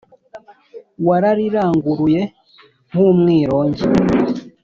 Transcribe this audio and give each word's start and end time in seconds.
Warariranguruye 1.07 2.21
nk'umwirongi 2.89 3.85